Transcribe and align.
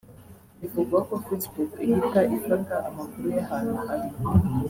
bivugwa 0.59 0.97
ko 1.07 1.13
Facebook 1.25 1.71
ihita 1.85 2.21
ifata 2.37 2.75
amakuru 2.89 3.27
y’ahantu 3.35 3.77
ari 3.93 4.09